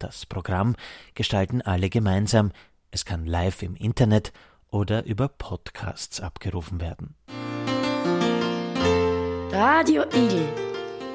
Das 0.00 0.26
Programm 0.26 0.74
gestalten 1.14 1.62
alle 1.62 1.88
gemeinsam. 1.88 2.50
Es 2.90 3.04
kann 3.04 3.26
live 3.26 3.62
im 3.62 3.76
Internet 3.76 4.32
oder 4.70 5.04
über 5.04 5.28
Podcasts 5.28 6.18
abgerufen 6.18 6.80
werden. 6.80 7.14
Radio 9.52 10.02
Igel. 10.02 10.48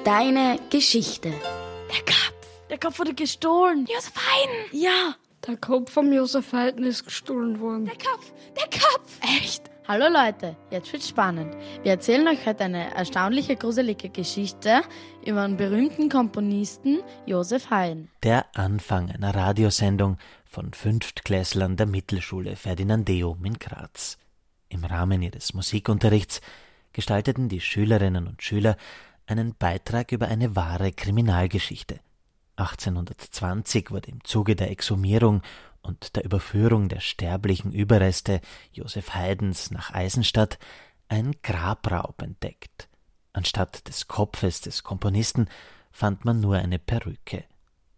Deine 0.05 0.61
Geschichte. 0.69 1.29
Der 1.29 2.03
Gab. 2.05 2.32
Der 2.73 2.79
Kopf 2.79 2.97
wurde 2.97 3.13
gestohlen. 3.13 3.85
Josef 3.85 4.13
Haydn. 4.15 4.81
Ja. 4.81 5.13
Der 5.45 5.57
Kopf 5.57 5.91
von 5.91 6.11
Josef 6.11 6.53
Haydn 6.53 6.85
ist 6.85 7.05
gestohlen 7.05 7.59
worden. 7.59 7.85
Der 7.85 7.93
Kopf. 7.93 8.33
Der 8.57 8.79
Kopf. 8.79 9.19
Echt? 9.21 9.69
Hallo 9.87 10.07
Leute, 10.11 10.57
jetzt 10.71 10.91
wird's 10.91 11.07
spannend. 11.07 11.55
Wir 11.83 11.91
erzählen 11.91 12.27
euch 12.27 12.47
heute 12.47 12.63
eine 12.63 12.95
erstaunliche, 12.95 13.57
gruselige 13.57 14.09
Geschichte 14.09 14.81
über 15.23 15.43
einen 15.43 15.55
berühmten 15.55 16.09
Komponisten 16.09 17.01
Josef 17.27 17.69
Haydn. 17.69 18.09
Der 18.23 18.47
Anfang 18.55 19.11
einer 19.11 19.35
Radiosendung 19.35 20.17
von 20.43 20.73
Fünftklässlern 20.73 21.77
der 21.77 21.85
Mittelschule 21.85 22.55
Ferdinandeum 22.55 23.45
in 23.45 23.59
Graz. 23.59 24.17
Im 24.69 24.83
Rahmen 24.83 25.21
ihres 25.21 25.53
Musikunterrichts 25.53 26.41
gestalteten 26.91 27.49
die 27.49 27.61
Schülerinnen 27.61 28.27
und 28.27 28.41
Schüler 28.41 28.77
einen 29.27 29.53
Beitrag 29.53 30.11
über 30.11 30.27
eine 30.27 30.55
wahre 30.55 30.91
Kriminalgeschichte. 30.91 31.99
1820 32.55 33.91
wurde 33.91 34.11
im 34.11 34.23
Zuge 34.23 34.55
der 34.55 34.71
Exhumierung 34.71 35.41
und 35.81 36.15
der 36.15 36.23
Überführung 36.23 36.89
der 36.89 36.99
sterblichen 36.99 37.71
Überreste 37.71 38.41
Josef 38.71 39.13
Haydns 39.13 39.71
nach 39.71 39.93
Eisenstadt 39.93 40.59
ein 41.09 41.35
Grabraub 41.41 42.21
entdeckt. 42.21 42.87
Anstatt 43.33 43.87
des 43.87 44.07
Kopfes 44.07 44.61
des 44.61 44.83
Komponisten 44.83 45.47
fand 45.91 46.25
man 46.25 46.39
nur 46.39 46.55
eine 46.55 46.79
Perücke. 46.79 47.43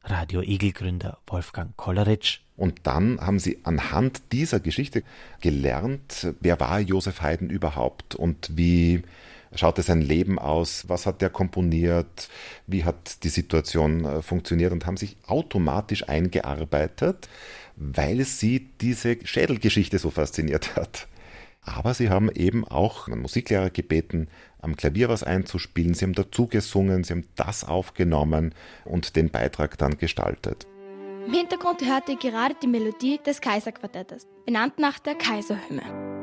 Radio 0.04 0.42
Igel-Gründer 0.42 1.20
Wolfgang 1.28 1.76
Kolleritsch. 1.76 2.42
Und 2.56 2.82
dann 2.84 3.20
haben 3.20 3.40
sie 3.40 3.60
anhand 3.64 4.32
dieser 4.32 4.60
Geschichte 4.60 5.04
gelernt, 5.42 6.34
wer 6.40 6.60
war 6.60 6.80
Josef 6.80 7.22
Haydn 7.22 7.50
überhaupt 7.50 8.16
und 8.16 8.52
wie 8.56 9.04
schaute 9.56 9.82
sein 9.82 10.02
Leben 10.02 10.40
aus, 10.40 10.86
was 10.88 11.06
hat 11.06 11.22
er 11.22 11.30
komponiert, 11.30 12.30
wie 12.68 12.84
hat 12.84 13.24
die 13.24 13.30
Situation 13.30 14.06
äh, 14.06 14.22
funktioniert 14.22 14.72
und 14.72 14.86
haben 14.86 14.98
sich 14.98 15.18
automatisch 15.28 16.08
eingearbeitet, 16.08 17.30
weil 17.76 18.24
sie 18.26 18.70
diese 18.82 19.18
Schädelgeschichte 19.24 20.00
so 20.00 20.10
fasziniert 20.10 20.76
hat. 20.76 21.08
Aber 21.62 21.94
sie 21.94 22.10
haben 22.10 22.30
eben 22.32 22.68
auch 22.68 23.08
einen 23.08 23.22
Musiklehrer 23.22 23.72
gebeten, 23.72 24.28
am 24.60 24.76
Klavier 24.76 25.10
was 25.10 25.24
einzuspielen. 25.24 25.94
Sie 25.94 26.06
haben 26.06 26.14
dazu 26.14 26.48
gesungen, 26.48 27.04
sie 27.04 27.14
haben 27.14 27.28
das 27.36 27.64
aufgenommen 27.64 28.54
und 28.84 29.16
den 29.16 29.30
Beitrag 29.30 29.78
dann 29.78 29.98
gestaltet. 29.98 30.68
Im 31.26 31.34
Hintergrund 31.34 31.84
hörte 31.84 32.12
ihr 32.12 32.20
gerade 32.20 32.56
die 32.62 32.68
Melodie 32.68 33.20
des 33.26 33.42
Kaiserquartettes, 33.42 34.28
benannt 34.46 34.78
nach 34.78 35.00
der 35.00 35.16
Kaiserhymne. 35.16 36.15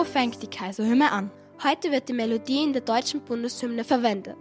So 0.00 0.04
fängt 0.04 0.42
die 0.42 0.46
Kaiserhymne 0.46 1.12
an. 1.12 1.30
Heute 1.62 1.90
wird 1.90 2.08
die 2.08 2.14
Melodie 2.14 2.64
in 2.64 2.72
der 2.72 2.80
deutschen 2.80 3.20
Bundeshymne 3.20 3.84
verwendet. 3.84 4.38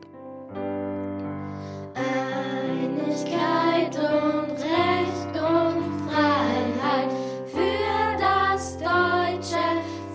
Einigkeit 1.96 3.94
und 3.94 4.52
Recht 4.54 5.36
und 5.36 5.84
Freiheit 6.08 7.12
für 7.52 8.18
das 8.22 8.78
deutsche 8.78 9.66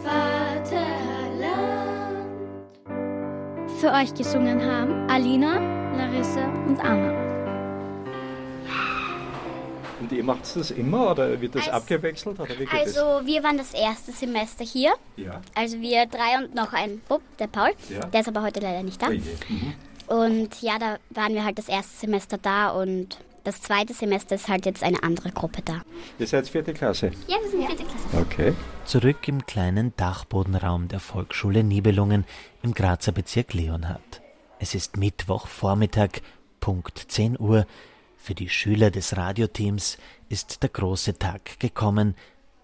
Vaterland. 0.03 1.13
Für 3.79 3.93
euch 3.93 4.15
gesungen 4.15 4.65
haben 4.65 5.11
Alina, 5.11 5.59
Larissa 5.95 6.49
und 6.67 6.81
Anna. 6.81 7.24
Und 10.05 10.13
ihr 10.13 10.23
macht 10.23 10.55
das 10.55 10.71
immer 10.71 11.13
oder 11.13 11.41
wird 11.41 11.55
das 11.55 11.67
abgewechselt? 11.67 12.39
Oder 12.39 12.59
wie 12.59 12.67
geht 12.67 12.75
Also 12.75 13.23
wir 13.25 13.43
waren 13.43 13.57
das 13.57 13.73
erste 13.73 14.13
Semester 14.13 14.63
hier. 14.63 14.93
Ja. 15.17 15.41
Also 15.55 15.81
wir 15.81 16.05
drei 16.05 16.45
und 16.45 16.55
noch 16.55 16.75
ein 16.75 17.01
Bub, 17.09 17.23
der 17.39 17.47
Paul. 17.47 17.71
Ja. 17.89 18.05
Der 18.05 18.21
ist 18.21 18.29
aber 18.29 18.43
heute 18.43 18.61
leider 18.61 18.83
nicht 18.83 19.01
da. 19.01 19.07
Oh. 19.09 19.13
Mhm. 19.13 19.75
Und 20.07 20.61
ja, 20.61 20.79
da 20.79 20.99
waren 21.09 21.33
wir 21.33 21.43
halt 21.43 21.57
das 21.57 21.71
erste 21.71 21.97
Semester 21.97 22.37
da 22.37 22.69
und 22.69 23.17
das 23.45 23.63
zweite 23.63 23.95
Semester 23.95 24.35
ist 24.35 24.49
halt 24.49 24.67
jetzt 24.67 24.83
eine 24.83 25.03
andere 25.03 25.31
Gruppe 25.31 25.63
da. 25.65 25.81
Ihr 26.19 26.27
seid 26.27 26.51
vierte 26.51 26.75
Klasse? 26.75 27.13
Ja, 27.27 27.37
wir 27.43 27.51
sind 27.51 27.67
vierte 27.67 27.85
Klasse. 27.85 28.27
Okay. 28.27 28.53
Zurück 28.85 29.27
im 29.27 29.47
kleinen 29.47 29.97
Dachbodenraum 29.97 30.89
der 30.89 31.01
Volksschule 31.01 31.65
Nibelungen 31.65 32.27
im 32.63 32.75
Grazer 32.75 33.13
Bezirk 33.13 33.55
Leonhard. 33.55 34.21
Es 34.59 34.75
ist 34.75 34.99
Mittwochvormittag, 34.99 36.21
Punkt 36.61 37.07
10 37.09 37.41
Uhr. 37.41 37.65
Für 38.25 38.35
die 38.35 38.49
Schüler 38.49 38.90
des 38.90 39.19
Radioteams 39.19 39.99
ist 40.31 40.62
der 40.62 40.71
große 40.71 41.19
Tag 41.19 41.61
gekommen. 41.61 42.14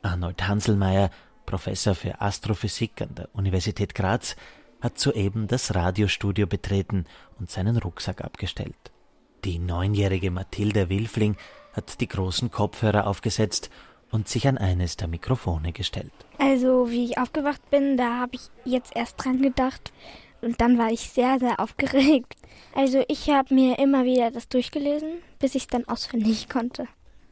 Arnold 0.01 0.49
Hanselmeier, 0.49 1.11
Professor 1.45 1.95
für 1.95 2.19
Astrophysik 2.23 3.03
an 3.03 3.15
der 3.15 3.29
Universität 3.35 3.95
Graz, 3.95 4.37
hat 4.81 4.99
soeben 4.99 5.49
das 5.49 5.75
Radiostudio 5.75 6.47
betreten 6.47 7.05
und 7.39 7.51
seinen 7.51 7.77
Rucksack 7.77 8.23
abgestellt. 8.23 8.91
Die 9.45 9.59
neunjährige 9.59 10.31
Mathilde 10.31 10.89
Wilfling 10.89 11.37
hat 11.75 12.01
die 12.01 12.09
großen 12.09 12.51
Kopfhörer 12.51 13.07
aufgesetzt 13.07 13.69
und 14.11 14.29
sich 14.29 14.49
an 14.49 14.57
eines 14.57 14.97
der 14.97 15.09
Mikrofone 15.09 15.73
gestellt. 15.73 16.15
Also, 16.39 16.89
wie 16.89 17.05
ich 17.05 17.19
aufgewacht 17.19 17.69
bin, 17.69 17.99
da 17.99 18.19
habe 18.19 18.37
ich 18.37 18.49
jetzt 18.65 18.97
erst 18.97 19.23
dran 19.23 19.43
gedacht. 19.43 19.93
Und 20.43 20.61
dann 20.61 20.79
war 20.79 20.91
ich 20.91 21.01
sehr, 21.11 21.39
sehr 21.39 21.61
aufgeregt. 21.61 22.35
Also, 22.75 23.05
ich 23.09 23.29
habe 23.31 23.55
mir 23.55 23.79
immer 23.79 24.05
wieder 24.05 24.31
das 24.31 24.49
durchgelesen, 24.49 25.15
bis 25.39 25.55
ich 25.55 25.63
es 25.63 25.69
dann 25.69 25.87
auswendig 25.89 26.49
konnte. 26.49 26.87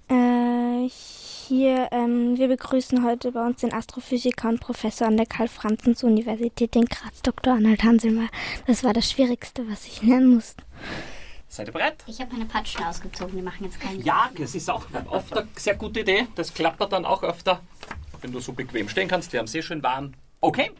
Äh, 0.09 0.89
hier, 0.89 1.89
ähm, 1.93 2.37
wir 2.37 2.49
begrüßen 2.49 3.05
heute 3.05 3.33
bei 3.33 3.45
uns 3.45 3.61
den 3.61 3.73
Astrophysiker 3.73 4.49
und 4.49 4.61
Professor 4.61 5.07
an 5.07 5.17
der 5.17 5.27
Karl-Franzens-Universität, 5.27 6.75
den 6.75 6.85
Graz, 6.85 7.23
Dr. 7.23 7.55
Arnold 7.55 7.83
Hanselmeier. 7.83 8.29
Das 8.67 8.85
war 8.85 8.93
das 8.93 9.11
Schwierigste, 9.11 9.69
was 9.71 9.87
ich 9.87 10.03
lernen 10.03 10.35
musste. 10.35 10.65
Seid 11.49 11.69
ihr 11.69 11.73
bereit? 11.73 12.05
Ich 12.07 12.21
habe 12.21 12.33
meine 12.33 12.45
Patschen 12.45 12.85
ausgezogen, 12.85 13.37
die 13.37 13.43
machen 13.43 13.65
jetzt 13.65 13.81
keinen 13.81 14.03
Ja, 14.03 14.31
das 14.37 14.55
ist 14.55 14.69
auch 14.69 14.87
oft 15.09 15.37
eine 15.37 15.49
sehr 15.57 15.75
gute 15.77 16.01
Idee. 16.01 16.27
Das 16.35 16.53
klappert 16.53 16.93
dann 16.93 17.07
auch 17.07 17.23
öfter, 17.23 17.61
wenn 18.21 18.33
du 18.33 18.41
so 18.41 18.53
bequem 18.53 18.89
stehen 18.89 19.09
kannst. 19.09 19.33
Wir 19.33 19.41
haben 19.41 19.47
sehr 19.47 19.63
schön 19.63 19.83
warm. 19.83 20.13
Okay, 20.43 20.71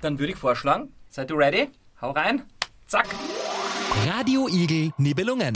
dann 0.00 0.18
würde 0.18 0.32
ich 0.32 0.38
vorschlagen, 0.38 0.92
seid 1.16 1.30
ihr 1.30 1.38
ready? 1.38 1.68
Hau 2.02 2.10
rein. 2.10 2.42
Zack. 2.86 3.06
Radio 4.06 4.48
Igel 4.48 4.92
Nibelungen. 4.98 5.54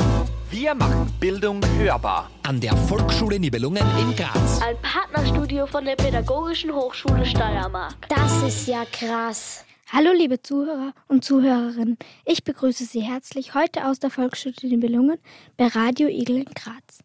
Wir 0.50 0.74
machen 0.74 1.12
Bildung 1.20 1.60
hörbar. 1.76 2.30
An 2.44 2.58
der 2.60 2.74
Volksschule 2.74 3.38
Nibelungen 3.38 3.84
in 3.98 4.16
Graz. 4.16 4.62
Ein 4.62 4.76
Partnerstudio 4.80 5.66
von 5.66 5.84
der 5.84 5.96
Pädagogischen 5.96 6.74
Hochschule 6.74 7.26
Steiermark. 7.26 8.08
Das 8.08 8.42
ist 8.42 8.68
ja 8.68 8.86
krass. 8.90 9.66
Hallo 9.92 10.12
liebe 10.12 10.40
Zuhörer 10.40 10.94
und 11.08 11.26
Zuhörerinnen, 11.26 11.98
ich 12.24 12.42
begrüße 12.42 12.84
Sie 12.84 13.02
herzlich 13.02 13.54
heute 13.54 13.86
aus 13.86 13.98
der 13.98 14.08
Volksschule 14.08 14.54
Nibelungen 14.62 15.18
bei 15.58 15.66
Radio 15.66 16.08
Igel 16.08 16.38
in 16.38 16.44
Graz. 16.54 17.00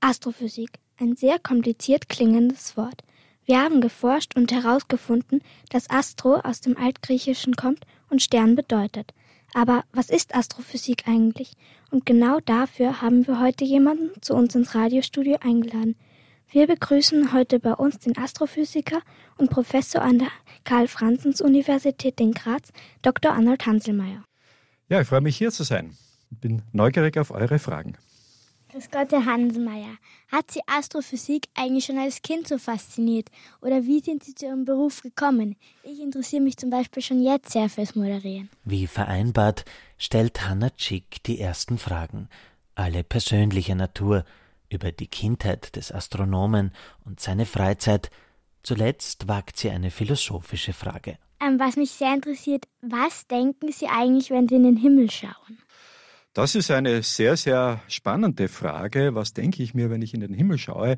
Astrophysik, 0.00 0.70
ein 0.98 1.16
sehr 1.16 1.38
kompliziert 1.38 2.08
klingendes 2.08 2.78
Wort. 2.78 3.02
Wir 3.50 3.60
haben 3.60 3.80
geforscht 3.80 4.36
und 4.36 4.52
herausgefunden, 4.52 5.42
dass 5.70 5.90
Astro 5.90 6.36
aus 6.36 6.60
dem 6.60 6.76
Altgriechischen 6.76 7.56
kommt 7.56 7.84
und 8.08 8.22
Stern 8.22 8.54
bedeutet. 8.54 9.12
Aber 9.54 9.82
was 9.92 10.08
ist 10.08 10.36
Astrophysik 10.36 11.08
eigentlich? 11.08 11.54
Und 11.90 12.06
genau 12.06 12.38
dafür 12.38 13.02
haben 13.02 13.26
wir 13.26 13.40
heute 13.40 13.64
jemanden 13.64 14.10
zu 14.22 14.34
uns 14.34 14.54
ins 14.54 14.76
Radiostudio 14.76 15.38
eingeladen. 15.40 15.96
Wir 16.48 16.68
begrüßen 16.68 17.32
heute 17.32 17.58
bei 17.58 17.72
uns 17.72 17.98
den 17.98 18.16
Astrophysiker 18.16 19.00
und 19.36 19.50
Professor 19.50 20.00
an 20.00 20.20
der 20.20 20.30
Karl-Franzens-Universität 20.62 22.20
in 22.20 22.30
Graz, 22.30 22.68
Dr. 23.02 23.32
Arnold 23.32 23.66
Hanselmeier. 23.66 24.22
Ja, 24.88 25.00
ich 25.00 25.08
freue 25.08 25.22
mich 25.22 25.36
hier 25.36 25.50
zu 25.50 25.64
sein. 25.64 25.96
Bin 26.30 26.62
neugierig 26.70 27.18
auf 27.18 27.32
eure 27.32 27.58
Fragen. 27.58 27.96
Grüß 28.72 28.90
Gott, 28.92 29.10
Herr 29.10 29.24
Hanselmeier. 29.24 29.96
Hat 30.30 30.52
Sie 30.52 30.60
Astrophysik 30.66 31.48
eigentlich 31.54 31.86
schon 31.86 31.98
als 31.98 32.22
Kind 32.22 32.46
so 32.46 32.56
fasziniert? 32.56 33.28
Oder 33.60 33.82
wie 33.84 33.98
sind 33.98 34.22
Sie 34.22 34.32
zu 34.32 34.46
Ihrem 34.46 34.64
Beruf 34.64 35.02
gekommen? 35.02 35.56
Ich 35.82 36.00
interessiere 36.00 36.42
mich 36.42 36.56
zum 36.56 36.70
Beispiel 36.70 37.02
schon 37.02 37.20
jetzt 37.20 37.50
sehr 37.50 37.68
fürs 37.68 37.96
Moderieren. 37.96 38.48
Wie 38.64 38.86
vereinbart 38.86 39.64
stellt 39.98 40.46
Hanna 40.46 40.70
Tschick 40.70 41.20
die 41.24 41.40
ersten 41.40 41.78
Fragen, 41.78 42.28
alle 42.76 43.02
persönlicher 43.02 43.74
Natur, 43.74 44.24
über 44.68 44.92
die 44.92 45.08
Kindheit 45.08 45.74
des 45.74 45.90
Astronomen 45.90 46.70
und 47.04 47.18
seine 47.18 47.46
Freizeit. 47.46 48.08
Zuletzt 48.62 49.26
wagt 49.26 49.56
sie 49.58 49.70
eine 49.70 49.90
philosophische 49.90 50.72
Frage. 50.72 51.18
Ähm, 51.40 51.58
was 51.58 51.76
mich 51.76 51.90
sehr 51.90 52.14
interessiert, 52.14 52.66
was 52.82 53.26
denken 53.26 53.72
Sie 53.72 53.88
eigentlich, 53.88 54.30
wenn 54.30 54.46
Sie 54.46 54.54
in 54.56 54.62
den 54.62 54.76
Himmel 54.76 55.10
schauen? 55.10 55.58
Das 56.32 56.54
ist 56.54 56.70
eine 56.70 57.02
sehr, 57.02 57.36
sehr 57.36 57.82
spannende 57.88 58.46
Frage. 58.46 59.16
Was 59.16 59.32
denke 59.32 59.62
ich 59.64 59.74
mir, 59.74 59.90
wenn 59.90 60.02
ich 60.02 60.14
in 60.14 60.20
den 60.20 60.32
Himmel 60.32 60.58
schaue? 60.58 60.96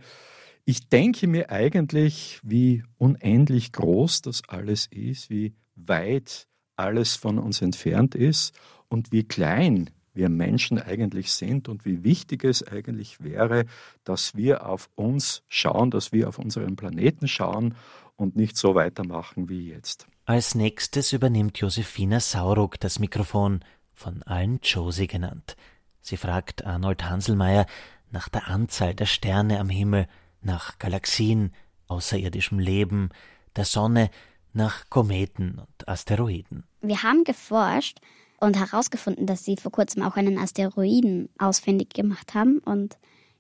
Ich 0.65 0.89
denke 0.89 1.27
mir 1.27 1.51
eigentlich, 1.51 2.39
wie 2.43 2.85
unendlich 2.99 3.73
groß 3.73 4.23
das 4.23 4.43
alles 4.49 4.87
ist, 4.87 5.31
wie 5.31 5.55
weit 5.75 6.47
alles 6.77 7.17
von 7.17 7.39
uns 7.39 7.63
entfernt 7.63 8.15
ist 8.15 8.55
und 8.89 9.11
wie 9.11 9.25
klein 9.25 9.91
wir 10.13 10.29
Menschen 10.29 10.79
eigentlich 10.79 11.33
sind 11.33 11.69
und 11.69 11.87
wie 11.87 12.05
wichtig 12.05 12.45
es 12.45 12.67
eigentlich 12.67 13.23
wäre, 13.23 13.65
dass 14.05 14.37
wir 14.37 14.67
auf 14.67 14.91
uns 14.95 15.43
schauen, 15.49 15.91
dass 15.91 16.13
wir 16.13 16.29
auf 16.29 16.39
unseren 16.39 16.77
Planeten 16.77 17.27
schauen 17.27 17.75
und 18.17 18.37
nicht 18.37 18.59
so 18.59 18.75
weitermachen 18.75 19.49
wie 19.49 19.71
jetzt. 19.71 20.07
Als 20.27 20.55
nächstes 20.55 21.15
übernimmt 21.15 21.59
Josefina 21.59 22.21
Sauruck 22.21 22.79
das 22.79 22.99
Mikrofon, 22.99 23.61
von 23.95 24.23
allen 24.23 24.61
Josie 24.63 25.07
genannt. 25.07 25.57
Sie 26.01 26.17
fragt 26.17 26.67
Arnold 26.67 27.05
Hanselmeier 27.09 27.67
nach 28.11 28.29
der 28.29 28.49
Anzahl 28.49 28.95
der 28.95 29.07
Sterne 29.07 29.61
am 29.61 29.69
Himmel, 29.69 30.07
nach 30.43 30.79
Galaxien, 30.79 31.55
außerirdischem 31.87 32.59
Leben, 32.59 33.11
der 33.57 33.65
Sonne, 33.65 34.11
nach 34.53 34.91
Kometen 34.91 35.59
und 35.59 35.89
Asteroiden. 35.89 36.65
Wir 36.83 37.03
haben 37.03 37.25
geforscht 37.25 37.99
und 38.39 38.59
herausgefunden, 38.59 39.27
dass 39.27 39.45
sie 39.45 39.57
vor 39.57 39.73
kurzem 39.73 40.03
auch 40.03 40.17
einen 40.17 40.39
Asteroiden 40.39 41.29
ausfindig 41.39 41.91
gemacht 41.91 42.35
haben 42.35 42.59
und 42.59 42.99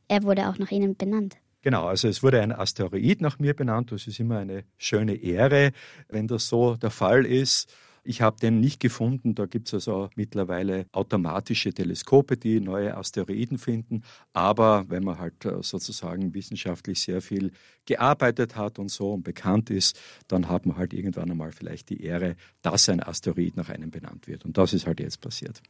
er 0.09 0.23
wurde 0.23 0.49
auch 0.49 0.59
nach 0.59 0.71
ihnen 0.71 0.97
benannt. 0.97 1.37
Genau, 1.63 1.87
also 1.87 2.09
es 2.09 2.23
wurde 2.23 2.41
ein 2.41 2.53
Asteroid 2.53 3.21
nach 3.21 3.39
mir 3.39 3.55
benannt. 3.55 3.93
Das 3.93 4.07
ist 4.07 4.19
immer 4.19 4.39
eine 4.39 4.65
schöne 4.79 5.15
Ehre, 5.15 5.73
wenn 6.09 6.27
das 6.27 6.49
so 6.49 6.75
der 6.77 6.91
Fall 6.91 7.25
ist. 7.25 7.73
Ich 8.05 8.21
habe 8.21 8.37
den 8.41 8.61
nicht 8.61 8.81
gefunden. 8.81 9.35
Da 9.35 9.47
gibt 9.47 9.69
es 9.69 9.75
also 9.75 10.11
mittlerweile 10.17 10.87
automatische 10.93 11.73
Teleskope, 11.73 12.37
die 12.37 12.61
neue 12.61 12.97
Asteroiden 12.97 13.59
finden. 13.59 14.03
Aber 14.33 14.85
wenn 14.89 15.05
man 15.05 15.19
halt 15.19 15.45
äh, 15.45 15.63
sozusagen 15.63 16.35
wissenschaftlich 16.35 17.01
sehr 17.01 17.23
viel 17.23 17.53
gearbeitet 17.87 18.57
hat 18.57 18.79
und 18.79 18.91
so 18.91 19.13
und 19.13 19.23
bekannt 19.23 19.71
ist, 19.71 19.99
dann 20.27 20.49
hat 20.49 20.67
man 20.67 20.77
halt 20.77 20.93
irgendwann 20.93 21.31
einmal 21.31 21.53
vielleicht 21.53 21.91
die 21.91 22.03
Ehre, 22.03 22.37
dass 22.63 22.89
ein 22.89 23.03
Asteroid 23.03 23.57
nach 23.57 23.69
einem 23.69 23.91
benannt 23.91 24.27
wird. 24.27 24.45
Und 24.45 24.59
das 24.59 24.73
ist 24.73 24.87
halt 24.87 24.99
jetzt 24.99 25.21
passiert. 25.21 25.63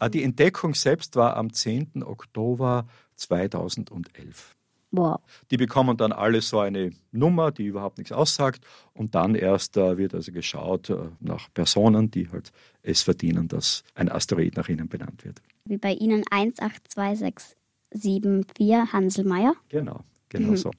Äh, 0.00 0.08
die 0.08 0.22
Entdeckung 0.22 0.74
selbst 0.74 1.16
war 1.16 1.36
am 1.36 1.52
10. 1.52 2.02
Oktober 2.02 2.86
2011. 3.16 4.56
Wow. 4.96 5.20
Die 5.50 5.56
bekommen 5.56 5.96
dann 5.96 6.12
alle 6.12 6.40
so 6.40 6.60
eine 6.60 6.92
Nummer, 7.10 7.50
die 7.50 7.66
überhaupt 7.66 7.98
nichts 7.98 8.12
aussagt. 8.12 8.64
Und 8.92 9.14
dann 9.14 9.34
erst 9.34 9.76
äh, 9.76 9.96
wird 9.98 10.14
also 10.14 10.30
geschaut 10.32 10.90
äh, 10.90 10.96
nach 11.20 11.52
Personen, 11.52 12.10
die 12.10 12.30
halt 12.30 12.52
es 12.82 13.02
verdienen, 13.02 13.48
dass 13.48 13.82
ein 13.94 14.08
Asteroid 14.08 14.56
nach 14.56 14.68
ihnen 14.68 14.88
benannt 14.88 15.24
wird. 15.24 15.40
Wie 15.66 15.78
bei 15.78 15.92
Ihnen 15.94 16.22
182674 16.30 18.92
Hanselmeier? 18.92 19.54
Genau, 19.68 20.00
genau 20.28 20.50
Mhm. 20.50 20.56
so. 20.56 20.70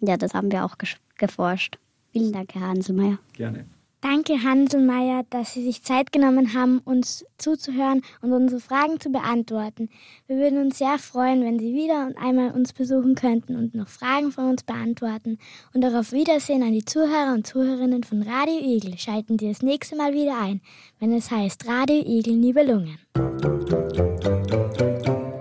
Ja, 0.00 0.16
das 0.16 0.32
haben 0.34 0.52
wir 0.52 0.64
auch 0.64 0.76
geforscht. 1.16 1.78
Vielen 2.12 2.32
Dank, 2.32 2.54
Herr 2.54 2.68
Hanselmeier. 2.68 3.18
Gerne. 3.32 3.66
Danke, 4.00 4.44
Hanselmeier, 4.44 5.24
dass 5.28 5.54
Sie 5.54 5.64
sich 5.64 5.82
Zeit 5.82 6.12
genommen 6.12 6.54
haben, 6.54 6.78
uns 6.78 7.24
zuzuhören 7.36 8.02
und 8.20 8.32
unsere 8.32 8.60
Fragen 8.60 9.00
zu 9.00 9.10
beantworten. 9.10 9.88
Wir 10.28 10.36
würden 10.36 10.60
uns 10.60 10.78
sehr 10.78 10.98
freuen, 10.98 11.42
wenn 11.42 11.58
Sie 11.58 11.74
wieder 11.74 12.06
und 12.06 12.16
einmal 12.16 12.52
uns 12.52 12.72
besuchen 12.72 13.16
könnten 13.16 13.56
und 13.56 13.74
noch 13.74 13.88
Fragen 13.88 14.30
von 14.30 14.50
uns 14.50 14.62
beantworten. 14.62 15.38
Und 15.74 15.84
auch 15.84 15.94
auf 15.94 16.12
Wiedersehen 16.12 16.62
an 16.62 16.72
die 16.72 16.84
Zuhörer 16.84 17.34
und 17.34 17.46
Zuhörerinnen 17.46 18.04
von 18.04 18.22
Radio 18.22 18.60
Igel. 18.60 18.96
Schalten 18.98 19.36
Sie 19.36 19.48
das 19.48 19.62
nächste 19.62 19.96
Mal 19.96 20.14
wieder 20.14 20.40
ein, 20.40 20.60
wenn 21.00 21.12
es 21.12 21.32
heißt 21.32 21.66
Radio 21.66 22.00
Igel 22.06 22.36
Nibelungen. 22.36 22.98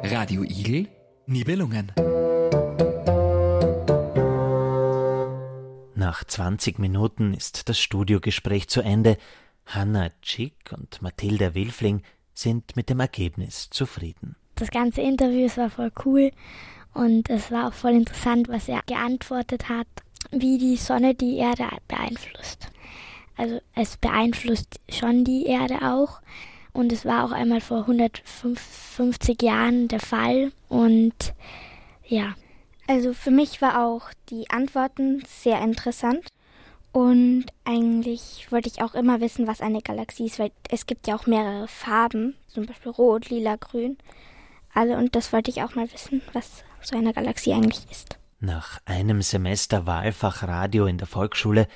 Radio 0.03 0.41
Igel, 0.41 0.87
Nibelungen. 1.27 1.91
Nach 6.07 6.23
20 6.23 6.79
Minuten 6.79 7.33
ist 7.33 7.67
das 7.67 7.81
Studiogespräch 7.81 8.69
zu 8.69 8.79
Ende. 8.79 9.17
Hanna 9.65 10.09
Tschick 10.21 10.55
und 10.71 11.01
Mathilda 11.01 11.53
Wilfling 11.53 12.01
sind 12.33 12.77
mit 12.77 12.89
dem 12.89 13.01
Ergebnis 13.01 13.69
zufrieden. 13.71 14.37
Das 14.55 14.71
ganze 14.71 15.01
Interview 15.01 15.47
es 15.47 15.57
war 15.57 15.69
voll 15.69 15.91
cool 16.05 16.31
und 16.93 17.29
es 17.29 17.51
war 17.51 17.67
auch 17.67 17.73
voll 17.73 17.91
interessant, 17.91 18.47
was 18.47 18.69
er 18.69 18.83
geantwortet 18.85 19.67
hat, 19.67 19.87
wie 20.31 20.57
die 20.57 20.77
Sonne 20.77 21.13
die 21.13 21.39
Erde 21.39 21.65
beeinflusst. 21.89 22.69
Also 23.35 23.59
es 23.75 23.97
beeinflusst 23.97 24.79
schon 24.89 25.25
die 25.25 25.45
Erde 25.45 25.81
auch 25.81 26.21
und 26.71 26.93
es 26.93 27.03
war 27.03 27.25
auch 27.25 27.33
einmal 27.33 27.59
vor 27.59 27.79
150 27.79 29.41
Jahren 29.41 29.89
der 29.89 29.99
Fall 29.99 30.53
und 30.69 31.33
ja. 32.05 32.33
Also 32.87 33.13
für 33.13 33.31
mich 33.31 33.61
war 33.61 33.85
auch 33.85 34.09
die 34.29 34.49
Antworten 34.49 35.21
sehr 35.27 35.61
interessant. 35.61 36.27
Und 36.93 37.45
eigentlich 37.63 38.47
wollte 38.49 38.69
ich 38.69 38.81
auch 38.81 38.95
immer 38.95 39.21
wissen, 39.21 39.45
was 39.45 39.61
eine 39.61 39.81
Galaxie 39.81 40.25
ist, 40.25 40.39
weil 40.39 40.51
es 40.69 40.87
gibt 40.87 41.05
ja 41.05 41.15
auch 41.15 41.27
mehrere 41.27 41.67
Farben, 41.67 42.35
zum 42.47 42.65
Beispiel 42.65 42.91
rot, 42.91 43.29
lila, 43.29 43.57
grün. 43.57 43.97
Also 44.73 44.93
und 44.93 45.15
das 45.15 45.31
wollte 45.31 45.51
ich 45.51 45.61
auch 45.61 45.75
mal 45.75 45.91
wissen, 45.91 46.21
was 46.33 46.63
so 46.81 46.97
eine 46.97 47.13
Galaxie 47.13 47.53
eigentlich 47.53 47.85
ist. 47.91 48.17
Nach 48.39 48.79
einem 48.85 49.21
Semester 49.21 49.85
Wahlfach 49.85 50.43
Radio 50.43 50.85
in 50.85 50.97
der 50.97 51.07
Volksschule 51.07 51.67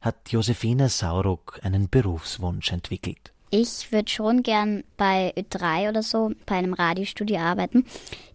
hat 0.00 0.30
Josefina 0.30 0.88
Sauruck 0.88 1.58
einen 1.62 1.90
Berufswunsch 1.90 2.72
entwickelt. 2.72 3.32
Ich 3.52 3.90
würde 3.90 4.08
schon 4.08 4.44
gern 4.44 4.84
bei 4.96 5.34
Ö3 5.36 5.88
oder 5.88 6.04
so 6.04 6.30
bei 6.46 6.54
einem 6.54 6.72
Radiostudio 6.72 7.38
arbeiten. 7.38 7.84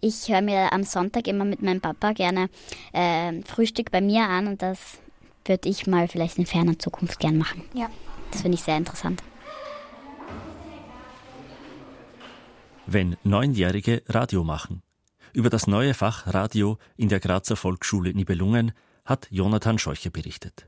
Ich 0.01 0.27
höre 0.27 0.41
mir 0.41 0.73
am 0.73 0.83
Sonntag 0.83 1.27
immer 1.27 1.45
mit 1.45 1.61
meinem 1.61 1.79
Papa 1.79 2.11
gerne 2.11 2.49
äh, 2.91 3.41
Frühstück 3.43 3.91
bei 3.91 4.01
mir 4.01 4.27
an 4.27 4.47
und 4.47 4.61
das 4.61 4.99
würde 5.45 5.69
ich 5.69 5.87
mal 5.87 6.09
vielleicht 6.09 6.37
in 6.37 6.45
ferner 6.45 6.77
Zukunft 6.77 7.19
gern 7.19 7.37
machen. 7.37 7.63
Ja. 7.73 7.89
Das 8.31 8.41
finde 8.41 8.55
ich 8.55 8.63
sehr 8.63 8.75
interessant. 8.75 9.23
Wenn 12.85 13.15
Neunjährige 13.23 14.03
Radio 14.07 14.43
machen. 14.43 14.81
Über 15.33 15.49
das 15.49 15.67
neue 15.67 15.93
Fach 15.93 16.33
Radio 16.33 16.77
in 16.97 17.09
der 17.09 17.19
Grazer 17.19 17.55
Volksschule 17.55 18.13
Nibelungen 18.13 18.73
hat 19.05 19.27
Jonathan 19.31 19.79
Scheucher 19.79 20.09
berichtet. 20.09 20.63